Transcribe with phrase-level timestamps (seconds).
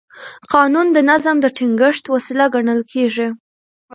[0.53, 3.27] قانون د نظم د ټینګښت وسیله ګڼل کېږي.